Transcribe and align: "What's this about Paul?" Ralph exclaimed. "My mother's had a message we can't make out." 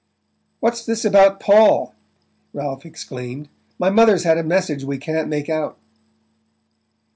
"What's 0.61 0.83
this 0.83 1.05
about 1.05 1.39
Paul?" 1.39 1.93
Ralph 2.55 2.87
exclaimed. 2.87 3.49
"My 3.77 3.91
mother's 3.91 4.23
had 4.23 4.39
a 4.39 4.43
message 4.43 4.83
we 4.83 4.97
can't 4.97 5.29
make 5.29 5.47
out." 5.47 5.77